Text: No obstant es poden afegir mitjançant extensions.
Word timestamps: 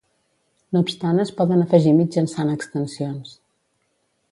No 0.77 0.81
obstant 0.85 1.19
es 1.23 1.33
poden 1.41 1.61
afegir 1.65 1.93
mitjançant 1.99 2.51
extensions. 2.55 3.39